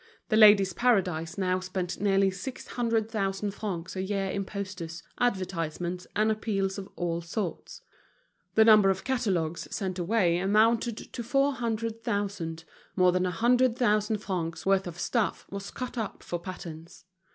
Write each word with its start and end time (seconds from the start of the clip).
The 0.29 0.35
Ladies' 0.35 0.73
Paradise 0.73 1.37
now 1.37 1.59
spent 1.59 2.01
nearly 2.01 2.31
six 2.31 2.65
hundred 2.69 3.07
thousand 3.11 3.51
francs 3.51 3.95
a 3.95 4.01
year 4.01 4.29
in 4.31 4.45
posters, 4.45 5.03
advertisements, 5.19 6.07
and 6.15 6.31
appeals 6.31 6.79
of 6.79 6.89
all 6.95 7.21
sorts; 7.21 7.83
the 8.55 8.65
number 8.65 8.89
of 8.89 9.03
catalogues 9.03 9.67
sent 9.69 9.99
away 9.99 10.39
amounted 10.39 10.97
to 10.97 11.21
four 11.21 11.53
hundred 11.53 12.03
thousand, 12.03 12.63
more 12.95 13.11
than 13.11 13.27
a 13.27 13.29
hundred 13.29 13.77
thousand 13.77 14.17
francs' 14.23 14.65
worth 14.65 14.87
of 14.87 14.99
stuff 14.99 15.45
was 15.51 15.69
cut 15.69 15.99
up 15.99 16.23
for 16.23 16.39
patterns. 16.39 17.05